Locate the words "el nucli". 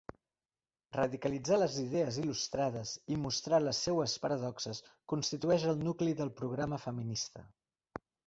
5.73-6.19